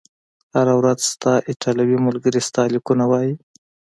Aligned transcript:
هره 0.55 0.73
ورځ، 0.79 0.99
ستا 1.13 1.33
ایټالوي 1.49 1.97
ملګري 2.07 2.41
ستا 2.47 2.63
لیکونه 2.73 3.03
وایي؟ 3.11 3.33